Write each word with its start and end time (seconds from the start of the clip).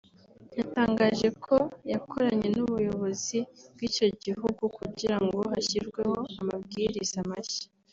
yatangaje 0.59 1.27
ko 1.43 1.55
yakoranye 1.91 2.47
n’ubuyobozi 2.55 3.39
bw’icyo 3.73 4.07
gihugu 4.23 4.63
kugira 4.77 5.17
ngo 5.23 5.37
hashyirweho 5.51 6.17
amabwiriza 6.39 7.19
mashya 7.31 7.65